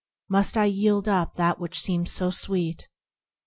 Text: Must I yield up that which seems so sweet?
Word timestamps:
Must 0.27 0.57
I 0.57 0.65
yield 0.65 1.07
up 1.07 1.35
that 1.35 1.59
which 1.59 1.79
seems 1.79 2.09
so 2.11 2.31
sweet? 2.31 2.87